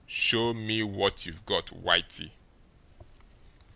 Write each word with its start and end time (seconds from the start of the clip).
Show 0.07 0.55
me 0.55 0.81
what 0.81 1.27
you've 1.27 1.45
got, 1.45 1.67
Whitey?" 1.67 2.31